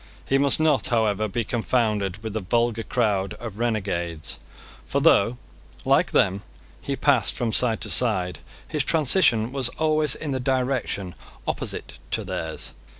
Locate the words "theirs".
12.23-12.73